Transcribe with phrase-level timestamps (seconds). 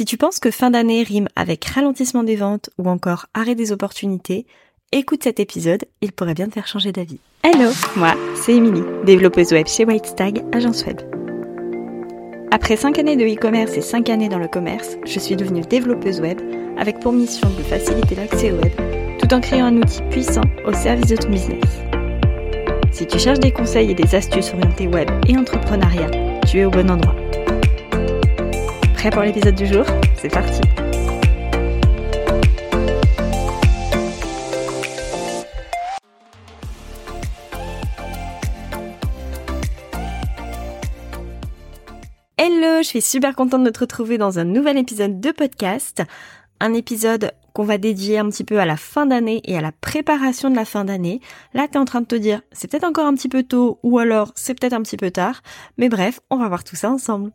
[0.00, 3.70] Si tu penses que fin d'année rime avec ralentissement des ventes ou encore arrêt des
[3.70, 4.46] opportunités,
[4.92, 7.18] écoute cet épisode, il pourrait bien te faire changer d'avis.
[7.42, 11.02] Hello, moi, c'est Émilie, développeuse web chez Whitestag, agence web.
[12.50, 16.22] Après 5 années de e-commerce et 5 années dans le commerce, je suis devenue développeuse
[16.22, 16.40] web
[16.78, 18.72] avec pour mission de faciliter l'accès au web
[19.18, 21.62] tout en créant un outil puissant au service de ton business.
[22.90, 26.70] Si tu cherches des conseils et des astuces orientées web et entrepreneuriat, tu es au
[26.70, 27.14] bon endroit.
[29.00, 30.60] Prêt pour l'épisode du jour C'est parti
[42.36, 46.02] Hello, je suis super contente de te retrouver dans un nouvel épisode de podcast.
[46.60, 49.72] Un épisode qu'on va dédier un petit peu à la fin d'année et à la
[49.72, 51.22] préparation de la fin d'année.
[51.54, 53.78] Là, tu es en train de te dire, c'est peut-être encore un petit peu tôt
[53.82, 55.40] ou alors c'est peut-être un petit peu tard.
[55.78, 57.32] Mais bref, on va voir tout ça ensemble.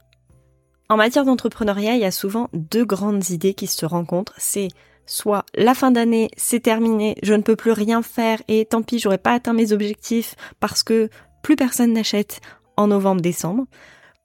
[0.88, 4.34] En matière d'entrepreneuriat, il y a souvent deux grandes idées qui se rencontrent.
[4.38, 4.68] C'est
[5.08, 9.00] soit la fin d'année, c'est terminé, je ne peux plus rien faire et tant pis,
[9.00, 11.10] j'aurais pas atteint mes objectifs parce que
[11.42, 12.40] plus personne n'achète
[12.78, 13.66] en novembre-décembre.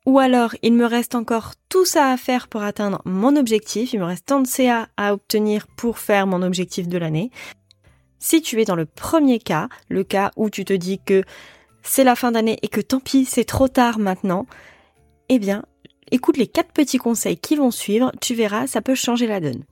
[0.06, 4.00] Ou alors, il me reste encore tout ça à faire pour atteindre mon objectif, il
[4.00, 7.30] me reste tant de CA à obtenir pour faire mon objectif de l'année.
[8.18, 11.22] Si tu es dans le premier cas, le cas où tu te dis que
[11.82, 14.46] c'est la fin d'année et que tant pis, c'est trop tard maintenant,
[15.28, 15.64] eh bien,
[16.10, 19.64] Écoute les quatre petits conseils qui vont suivre, tu verras, ça peut changer la donne.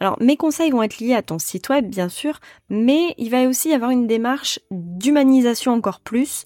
[0.00, 3.44] Alors, mes conseils vont être liés à ton site web, bien sûr, mais il va
[3.44, 6.44] aussi y avoir une démarche d'humanisation encore plus.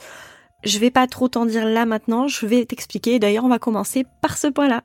[0.65, 3.19] Je vais pas trop t'en dire là maintenant, je vais t'expliquer.
[3.19, 4.85] D'ailleurs, on va commencer par ce point-là.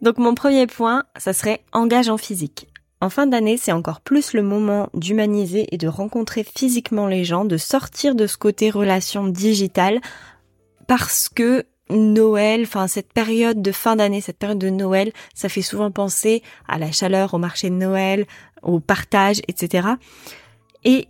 [0.00, 2.68] Donc, mon premier point, ça serait engage en physique.
[3.00, 7.44] En fin d'année, c'est encore plus le moment d'humaniser et de rencontrer physiquement les gens,
[7.44, 10.00] de sortir de ce côté relation digitale,
[10.86, 15.62] parce que Noël, enfin cette période de fin d'année, cette période de Noël, ça fait
[15.62, 18.26] souvent penser à la chaleur, au marché de Noël,
[18.62, 19.88] au partage, etc.
[20.84, 21.06] Et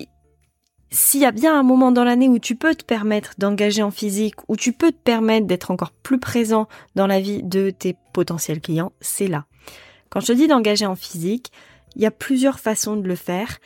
[0.90, 3.90] s'il y a bien un moment dans l'année où tu peux te permettre d'engager en
[3.90, 7.96] physique, où tu peux te permettre d'être encore plus présent dans la vie de tes
[8.12, 9.46] potentiels clients, c'est là.
[10.10, 11.50] Quand je te dis d'engager en physique,
[11.96, 13.58] il y a plusieurs façons de le faire,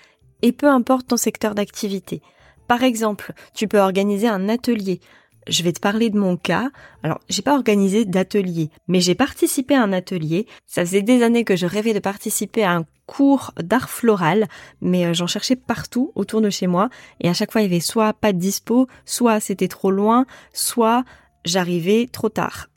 [0.42, 2.22] et peu importe ton secteur d'activité.
[2.66, 5.00] Par exemple, tu peux organiser un atelier,
[5.48, 6.70] je vais te parler de mon cas.
[7.02, 10.46] Alors, j'ai pas organisé d'atelier, mais j'ai participé à un atelier.
[10.66, 14.46] Ça faisait des années que je rêvais de participer à un cours d'art floral,
[14.80, 16.90] mais euh, j'en cherchais partout autour de chez moi,
[17.20, 20.26] et à chaque fois il y avait soit pas de dispo, soit c'était trop loin,
[20.52, 21.04] soit
[21.44, 22.68] j'arrivais trop tard.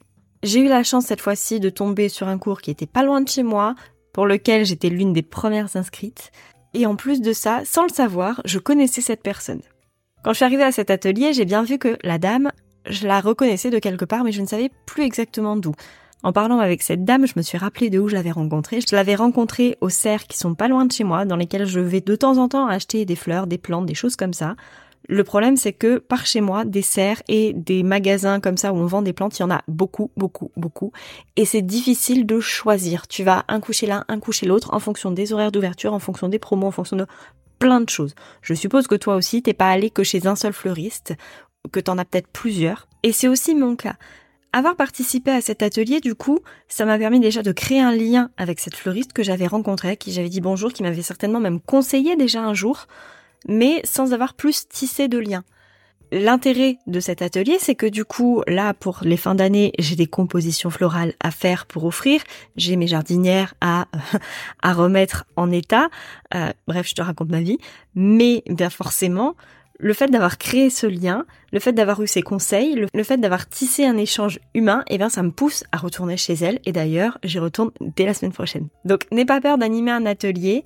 [0.41, 3.21] J'ai eu la chance cette fois-ci de tomber sur un cours qui était pas loin
[3.21, 3.75] de chez moi,
[4.11, 6.31] pour lequel j'étais l'une des premières inscrites,
[6.73, 9.61] et en plus de ça, sans le savoir, je connaissais cette personne.
[10.23, 12.51] Quand je suis arrivée à cet atelier, j'ai bien vu que la dame,
[12.89, 15.73] je la reconnaissais de quelque part, mais je ne savais plus exactement d'où.
[16.23, 18.79] En parlant avec cette dame, je me suis rappelé de où je l'avais rencontrée.
[18.79, 21.81] Je l'avais rencontrée aux serres qui sont pas loin de chez moi, dans lesquelles je
[21.81, 24.55] vais de temps en temps acheter des fleurs, des plantes, des choses comme ça.
[25.09, 28.77] Le problème, c'est que par chez moi, des serres et des magasins comme ça où
[28.77, 30.93] on vend des plantes, il y en a beaucoup, beaucoup, beaucoup.
[31.35, 33.09] Et c'est difficile de choisir.
[33.09, 36.29] Tu vas un coucher l'un, un coucher l'autre en fonction des horaires d'ouverture, en fonction
[36.29, 37.05] des promos, en fonction de
[37.63, 38.13] plein de choses.
[38.41, 41.13] Je suppose que toi aussi, t'es pas allé que chez un seul fleuriste,
[41.71, 42.89] que t'en as peut-être plusieurs.
[43.03, 43.95] Et c'est aussi mon cas.
[44.51, 48.31] Avoir participé à cet atelier, du coup, ça m'a permis déjà de créer un lien
[48.35, 52.17] avec cette fleuriste que j'avais rencontrée, qui j'avais dit bonjour, qui m'avait certainement même conseillé
[52.17, 52.85] déjà un jour,
[53.47, 55.45] mais sans avoir plus tissé de lien.
[56.15, 60.05] L'intérêt de cet atelier, c'est que du coup, là, pour les fins d'année, j'ai des
[60.05, 62.21] compositions florales à faire pour offrir,
[62.55, 63.87] j'ai mes jardinières à,
[64.61, 65.89] à remettre en état.
[66.35, 67.57] Euh, bref, je te raconte ma vie.
[67.95, 69.35] Mais bien forcément,
[69.79, 73.49] le fait d'avoir créé ce lien, le fait d'avoir eu ces conseils, le, fait d'avoir
[73.49, 76.59] tissé un échange humain, eh bien ça me pousse à retourner chez elle.
[76.67, 78.67] Et d'ailleurs, j'y retourne dès la semaine prochaine.
[78.85, 80.63] Donc n'aie pas peur d'animer un atelier.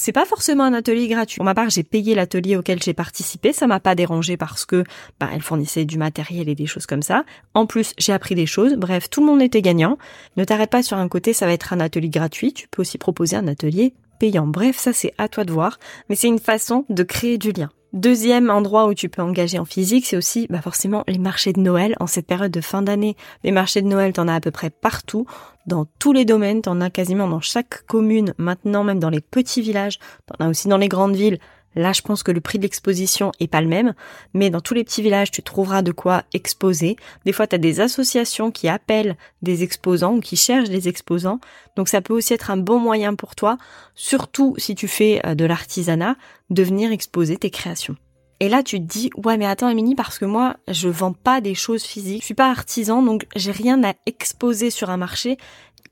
[0.00, 1.38] C'est pas forcément un atelier gratuit.
[1.38, 3.52] Pour ma part, j'ai payé l'atelier auquel j'ai participé.
[3.52, 4.84] Ça m'a pas dérangé parce que
[5.18, 7.24] bah, elle fournissait du matériel et des choses comme ça.
[7.52, 8.74] En plus, j'ai appris des choses.
[8.74, 9.98] Bref, tout le monde était gagnant.
[10.36, 12.52] Ne t'arrête pas sur un côté, ça va être un atelier gratuit.
[12.52, 14.46] Tu peux aussi proposer un atelier payant.
[14.46, 15.80] Bref, ça c'est à toi de voir.
[16.08, 17.68] Mais c'est une façon de créer du lien.
[17.98, 21.58] Deuxième endroit où tu peux engager en physique, c'est aussi bah forcément les marchés de
[21.58, 23.16] Noël en cette période de fin d'année.
[23.42, 25.26] Les marchés de Noël, t'en as à peu près partout,
[25.66, 29.62] dans tous les domaines, t'en as quasiment dans chaque commune, maintenant même dans les petits
[29.62, 31.40] villages, t'en as aussi dans les grandes villes.
[31.74, 33.94] Là, je pense que le prix de l'exposition est pas le même,
[34.34, 36.96] mais dans tous les petits villages, tu trouveras de quoi exposer.
[37.24, 41.40] Des fois, tu des associations qui appellent des exposants ou qui cherchent des exposants.
[41.76, 43.58] Donc ça peut aussi être un bon moyen pour toi,
[43.94, 46.16] surtout si tu fais euh, de l'artisanat,
[46.50, 47.96] de venir exposer tes créations.
[48.40, 51.40] Et là, tu te dis, ouais, mais attends, Émilie, parce que moi, je vends pas
[51.40, 52.20] des choses physiques.
[52.20, 55.38] Je suis pas artisan, donc j'ai rien à exposer sur un marché.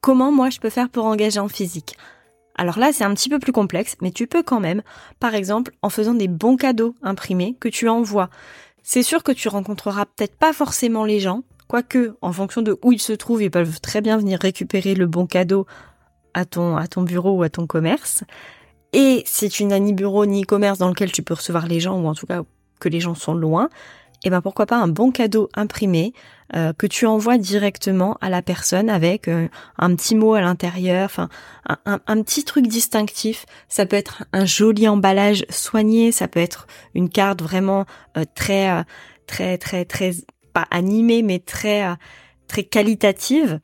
[0.01, 1.97] Comment moi, je peux faire pour engager en physique?
[2.57, 4.83] Alors là, c'est un petit peu plus complexe, mais tu peux quand même,
[5.21, 8.31] par exemple, en faisant des bons cadeaux imprimés que tu envoies.
[8.83, 12.93] C'est sûr que tu rencontreras peut-être pas forcément les gens, quoique, en fonction de où
[12.93, 15.67] ils se trouvent, ils peuvent très bien venir récupérer le bon cadeau
[16.35, 18.25] à ton, à ton bureau ou à ton commerce.
[18.93, 22.01] Et si tu n'as ni bureau ni commerce dans lequel tu peux recevoir les gens,
[22.01, 22.43] ou en tout cas
[22.81, 23.69] que les gens sont loin,
[24.25, 26.15] et eh ben pourquoi pas un bon cadeau imprimé
[26.55, 29.49] euh, que tu envoies directement à la personne avec euh,
[29.79, 31.29] un petit mot à l'intérieur, enfin
[31.85, 33.47] un, petit truc distinctif.
[33.69, 37.85] Ça peut être un joli emballage soigné, ça peut être une carte vraiment
[38.17, 38.85] euh, très
[39.27, 40.13] très très très
[40.53, 41.85] pas animée mais très
[42.47, 43.59] très qualitative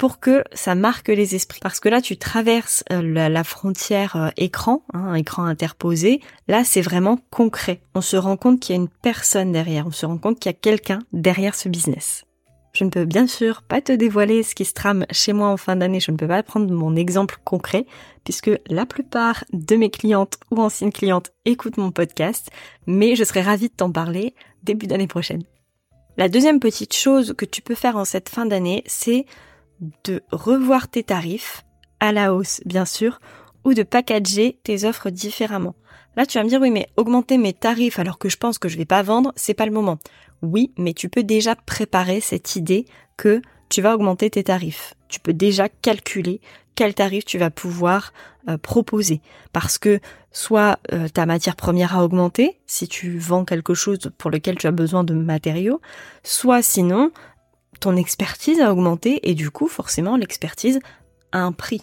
[0.00, 1.60] pour que ça marque les esprits.
[1.60, 6.22] Parce que là, tu traverses euh, la, frontière euh, écran, hein, écran interposé.
[6.48, 7.82] Là, c'est vraiment concret.
[7.94, 9.86] On se rend compte qu'il y a une personne derrière.
[9.86, 12.24] On se rend compte qu'il y a quelqu'un derrière ce business.
[12.72, 15.58] Je ne peux bien sûr pas te dévoiler ce qui se trame chez moi en
[15.58, 16.00] fin d'année.
[16.00, 17.84] Je ne peux pas prendre mon exemple concret
[18.24, 22.48] puisque la plupart de mes clientes ou anciennes clientes écoutent mon podcast,
[22.86, 25.42] mais je serais ravie de t'en parler début d'année prochaine.
[26.16, 29.26] La deuxième petite chose que tu peux faire en cette fin d'année, c'est
[30.04, 31.64] de revoir tes tarifs,
[32.00, 33.20] à la hausse bien sûr,
[33.64, 35.74] ou de packager tes offres différemment.
[36.16, 38.68] Là, tu vas me dire, oui, mais augmenter mes tarifs alors que je pense que
[38.68, 39.98] je vais pas vendre, c'est pas le moment.
[40.42, 42.86] Oui, mais tu peux déjà préparer cette idée
[43.16, 44.94] que tu vas augmenter tes tarifs.
[45.08, 46.40] Tu peux déjà calculer
[46.74, 48.12] quel tarif tu vas pouvoir
[48.48, 49.20] euh, proposer.
[49.52, 50.00] Parce que
[50.32, 54.66] soit euh, ta matière première a augmenté, si tu vends quelque chose pour lequel tu
[54.66, 55.80] as besoin de matériaux,
[56.22, 57.12] soit sinon,
[57.80, 60.78] ton expertise a augmenté et du coup, forcément, l'expertise
[61.32, 61.82] a un prix.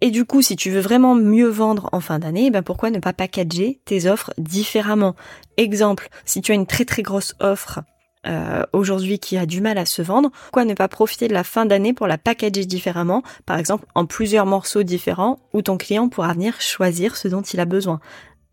[0.00, 2.98] Et du coup, si tu veux vraiment mieux vendre en fin d'année, ben pourquoi ne
[2.98, 5.14] pas packager tes offres différemment?
[5.58, 7.80] Exemple, si tu as une très très grosse offre
[8.26, 11.44] euh, aujourd'hui qui a du mal à se vendre, pourquoi ne pas profiter de la
[11.44, 16.08] fin d'année pour la packager différemment, par exemple en plusieurs morceaux différents où ton client
[16.08, 18.00] pourra venir choisir ce dont il a besoin.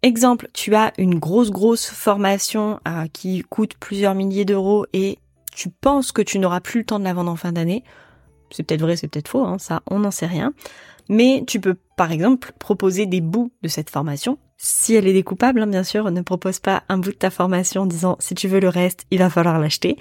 [0.04, 5.18] Exemple, tu as une grosse grosse formation euh, qui coûte plusieurs milliers d'euros et
[5.54, 7.84] tu penses que tu n'auras plus le temps de la vendre en fin d'année.
[8.52, 10.54] C'est peut-être vrai, c'est peut-être faux, hein, ça, on n'en sait rien.
[11.10, 14.38] Mais tu peux, par exemple, proposer des bouts de cette formation.
[14.58, 17.84] Si elle est découpable, hein, bien sûr, ne propose pas un bout de ta formation
[17.84, 19.98] en disant si tu veux le reste, il va falloir l'acheter.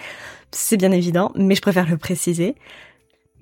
[0.51, 2.55] C'est bien évident, mais je préfère le préciser.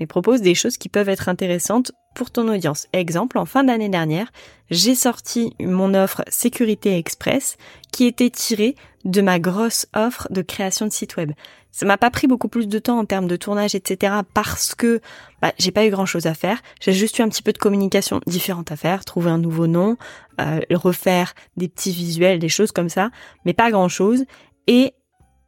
[0.01, 2.89] Mais propose des choses qui peuvent être intéressantes pour ton audience.
[2.93, 4.33] Exemple, en fin d'année dernière,
[4.71, 7.57] j'ai sorti mon offre Sécurité Express
[7.93, 8.75] qui était tirée
[9.05, 11.33] de ma grosse offre de création de site web.
[11.71, 14.15] Ça m'a pas pris beaucoup plus de temps en termes de tournage, etc.
[14.33, 15.01] parce que
[15.43, 16.61] bah, j'ai pas eu grand chose à faire.
[16.81, 19.97] J'ai juste eu un petit peu de communication différente à faire, trouver un nouveau nom,
[20.41, 23.11] euh, refaire des petits visuels, des choses comme ça,
[23.45, 24.25] mais pas grand chose.
[24.67, 24.95] Et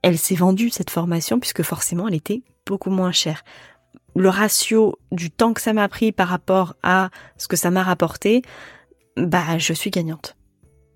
[0.02, 3.42] elle s'est vendue cette formation puisque forcément elle était beaucoup moins chère
[4.16, 7.82] le ratio du temps que ça m'a pris par rapport à ce que ça m'a
[7.82, 8.42] rapporté,
[9.16, 10.36] bah je suis gagnante.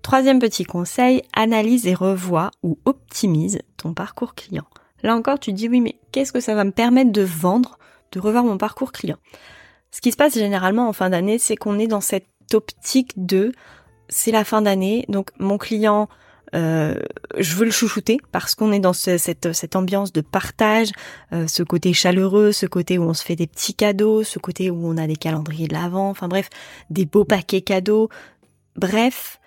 [0.01, 4.65] Troisième petit conseil, analyse et revois ou optimise ton parcours client.
[5.03, 7.77] Là encore, tu te dis oui, mais qu'est-ce que ça va me permettre de vendre,
[8.11, 9.17] de revoir mon parcours client?
[9.91, 13.51] Ce qui se passe généralement en fin d'année, c'est qu'on est dans cette optique de
[14.09, 16.09] c'est la fin d'année, donc mon client
[16.53, 16.95] euh,
[17.37, 20.91] je veux le chouchouter parce qu'on est dans cette, cette ambiance de partage,
[21.31, 24.69] euh, ce côté chaleureux, ce côté où on se fait des petits cadeaux, ce côté
[24.69, 26.49] où on a des calendriers de l'avant, enfin bref,
[26.89, 28.09] des beaux paquets cadeaux.
[28.75, 29.39] Bref,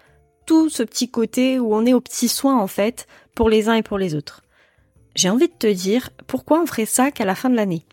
[0.46, 3.74] tout ce petit côté où on est aux petits soins en fait pour les uns
[3.74, 4.42] et pour les autres.
[5.14, 7.86] J'ai envie de te dire pourquoi on ferait ça qu'à la fin de l'année?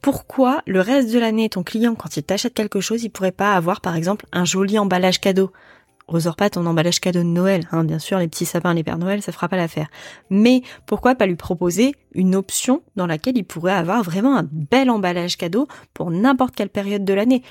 [0.00, 3.54] Pourquoi le reste de l'année, ton client, quand il t'achète quelque chose, il pourrait pas
[3.54, 5.50] avoir par exemple un joli emballage cadeau?
[6.06, 8.96] Ressors pas ton emballage cadeau de Noël, hein, bien sûr, les petits sapins, les Pères
[8.96, 9.88] Noël, ça fera pas l'affaire.
[10.30, 14.88] Mais pourquoi pas lui proposer une option dans laquelle il pourrait avoir vraiment un bel
[14.88, 17.42] emballage cadeau pour n'importe quelle période de l'année?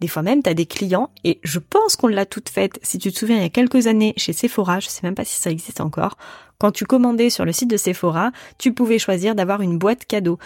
[0.00, 2.98] Des fois même, tu as des clients, et je pense qu'on l'a toute faite, si
[2.98, 5.38] tu te souviens, il y a quelques années, chez Sephora, je sais même pas si
[5.38, 6.16] ça existe encore,
[6.58, 10.38] quand tu commandais sur le site de Sephora, tu pouvais choisir d'avoir une boîte cadeau.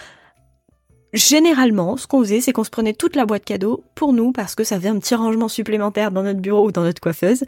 [1.13, 4.53] Généralement, ce qu'on faisait, c'est qu'on se prenait toute la boîte cadeau pour nous parce
[4.53, 7.45] que ça faisait un petit rangement supplémentaire dans notre bureau ou dans notre coiffeuse.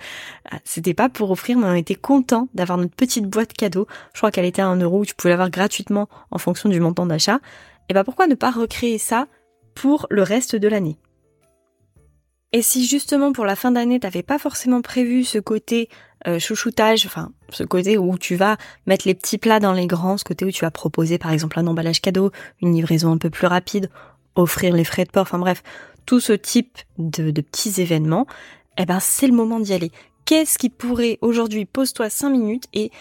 [0.49, 3.85] Ah, c'était pas pour offrir, mais on était content d'avoir notre petite boîte cadeau.
[4.13, 7.05] Je crois qu'elle était à un euro, tu pouvais l'avoir gratuitement en fonction du montant
[7.05, 7.39] d'achat.
[7.89, 9.27] Et bah pourquoi ne pas recréer ça
[9.75, 10.97] pour le reste de l'année?
[12.53, 15.89] Et si justement pour la fin d'année, t'avais pas forcément prévu ce côté
[16.27, 20.17] euh, chouchoutage, enfin ce côté où tu vas mettre les petits plats dans les grands,
[20.17, 23.29] ce côté où tu vas proposer par exemple un emballage cadeau, une livraison un peu
[23.29, 23.89] plus rapide,
[24.35, 25.61] offrir les frais de port, enfin bref,
[26.05, 28.27] tout ce type de, de petits événements,
[28.77, 29.91] eh ben c'est le moment d'y aller.
[30.25, 32.91] qu'est-ce qui pourrait aujourd'hui, pose-toi 5 minutes et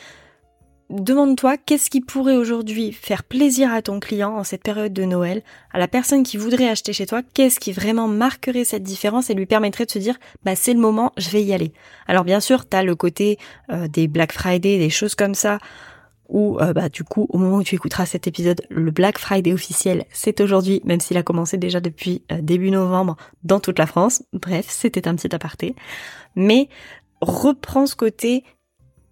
[0.91, 5.43] demande-toi qu'est-ce qui pourrait aujourd'hui faire plaisir à ton client en cette période de Noël,
[5.73, 9.35] à la personne qui voudrait acheter chez toi, qu'est-ce qui vraiment marquerait cette différence et
[9.35, 11.73] lui permettrait de se dire bah c'est le moment, je vais y aller?
[12.07, 13.39] Alors bien sûr, tu as le côté
[13.71, 15.59] euh, des Black Friday, des choses comme ça
[16.29, 19.53] où euh, bah du coup au moment où tu écouteras cet épisode, le Black Friday
[19.53, 23.87] officiel, c'est aujourd'hui, même s'il a commencé déjà depuis euh, début novembre dans toute la
[23.87, 24.23] France.
[24.33, 25.75] Bref, c'était un petit aparté.
[26.35, 26.69] Mais
[27.21, 28.45] reprends ce côté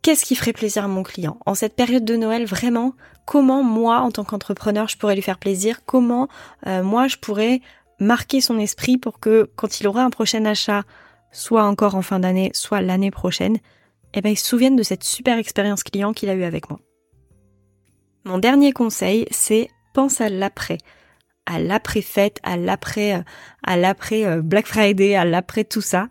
[0.04, 1.38] qu'est-ce qui ferait plaisir à mon client?
[1.46, 2.92] En cette période de Noël, vraiment,
[3.24, 5.80] comment moi, en tant qu'entrepreneur, je pourrais lui faire plaisir?
[5.86, 6.28] Comment
[6.66, 7.62] euh, moi, je pourrais
[7.98, 10.82] marquer son esprit pour que quand il aura un prochain achat,
[11.32, 13.56] soit encore en fin d'année, soit l'année prochaine,
[14.12, 16.78] eh ben, il se souvienne de cette super expérience client qu'il a eue avec moi.
[18.24, 20.78] Mon dernier conseil, c'est pense à l'après.
[21.46, 23.22] À l'après fête, à l'après, euh,
[23.66, 26.08] à l'après euh, Black Friday, à l'après tout ça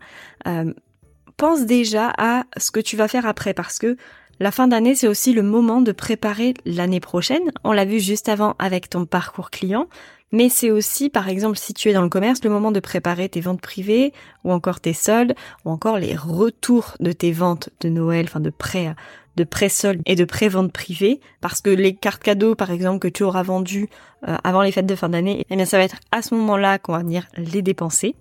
[1.36, 3.96] pense déjà à ce que tu vas faire après parce que
[4.40, 7.52] la fin d'année, c'est aussi le moment de préparer l'année prochaine.
[7.62, 9.86] On l'a vu juste avant avec ton parcours client,
[10.32, 13.28] mais c'est aussi, par exemple, si tu es dans le commerce, le moment de préparer
[13.28, 14.12] tes ventes privées,
[14.42, 18.50] ou encore tes soldes, ou encore les retours de tes ventes de Noël, enfin de
[18.50, 18.96] prêt,
[19.36, 23.22] de pré-soldes et de pré-ventes privées, parce que les cartes cadeaux, par exemple, que tu
[23.22, 23.88] auras vendues
[24.26, 26.80] euh, avant les fêtes de fin d'année, eh bien, ça va être à ce moment-là
[26.80, 28.16] qu'on va venir les dépenser.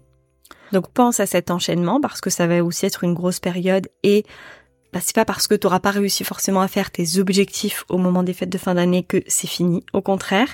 [0.73, 4.25] Donc pense à cet enchaînement parce que ça va aussi être une grosse période et
[4.91, 7.97] bah, c'est pas parce que tu n'auras pas réussi forcément à faire tes objectifs au
[7.99, 9.85] moment des fêtes de fin d'année que c'est fini.
[9.93, 10.49] Au contraire,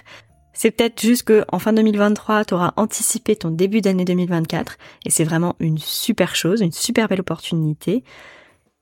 [0.52, 5.10] c'est peut-être juste que en fin 2023, tu auras anticipé ton début d'année 2024 et
[5.10, 8.04] c'est vraiment une super chose, une super belle opportunité.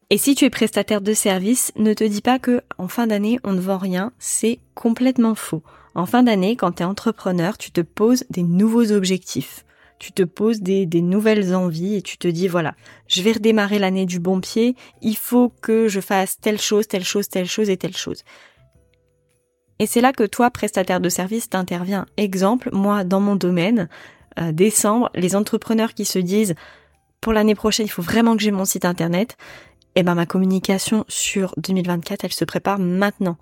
[0.10, 3.40] Et si tu es prestataire de service, ne te dis pas que en fin d'année
[3.44, 5.62] on ne vend rien, c'est complètement faux.
[5.94, 9.66] En fin d'année, quand tu es entrepreneur, tu te poses des nouveaux objectifs
[10.00, 12.76] tu te poses des, nouvelles envies et tu te dis voilà,
[13.08, 17.04] je vais redémarrer l'année du bon pied, il faut que je fasse telle chose, telle
[17.04, 18.24] chose, telle chose et telle chose.
[19.80, 22.08] Et c'est là que toi, prestataire de service, t'interviens.
[22.18, 23.90] Exemple, moi, dans mon domaine,
[24.40, 26.56] euh, décembre, les entrepreneurs qui se disent
[27.22, 29.38] pour l'année prochaine, il faut vraiment que j'ai mon site internet,
[29.96, 33.38] et eh ben ma communication sur 2024, elle se prépare maintenant.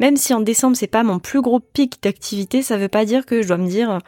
[0.00, 3.26] Même si en décembre c'est pas mon plus gros pic d'activité, ça veut pas dire
[3.26, 4.00] que je dois me dire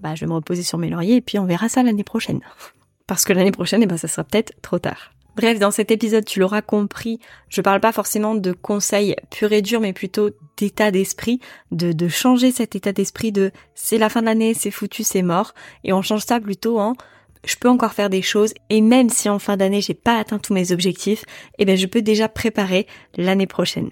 [0.00, 2.40] bah, je vais me reposer sur mes lauriers et puis on verra ça l'année prochaine.
[3.06, 5.12] Parce que l'année prochaine, eh ben, ça sera peut-être trop tard.
[5.36, 9.62] Bref, dans cet épisode, tu l'auras compris, je parle pas forcément de conseils purs et
[9.62, 11.38] durs, mais plutôt d'état d'esprit,
[11.70, 15.22] de, de changer cet état d'esprit de c'est la fin de l'année, c'est foutu, c'est
[15.22, 16.94] mort, et on change ça plutôt en
[17.44, 20.38] je peux encore faire des choses, et même si en fin d'année j'ai pas atteint
[20.38, 21.24] tous mes objectifs,
[21.58, 22.86] eh ben je peux déjà préparer
[23.16, 23.90] l'année prochaine.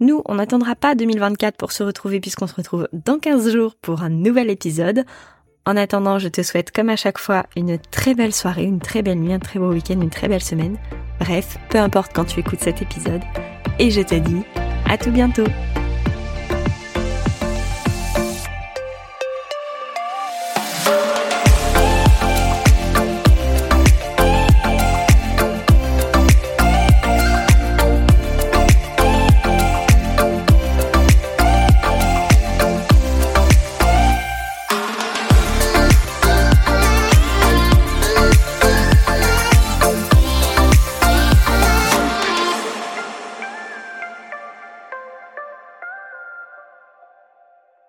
[0.00, 4.02] Nous, on n'attendra pas 2024 pour se retrouver puisqu'on se retrouve dans 15 jours pour
[4.02, 5.04] un nouvel épisode.
[5.66, 9.02] En attendant, je te souhaite comme à chaque fois une très belle soirée, une très
[9.02, 10.78] belle nuit, un très beau week-end, une très belle semaine.
[11.20, 13.20] Bref, peu importe quand tu écoutes cet épisode.
[13.78, 14.42] Et je te dis
[14.88, 15.44] à tout bientôt